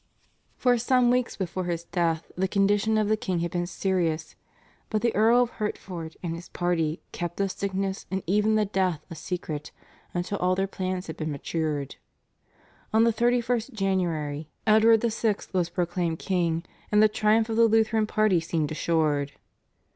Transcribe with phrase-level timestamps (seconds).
[0.57, 4.35] For some weeks before his death the condition of the king had been serious,
[4.89, 9.05] but the Earl of Hertford and his party kept the sickness and even the death
[9.11, 9.71] a secret
[10.11, 11.97] until all their plans had been matured.
[12.91, 15.35] On the 31st January Edward VI.
[15.53, 19.33] was proclaimed king, and the triumph of the Lutheran party seemed assured.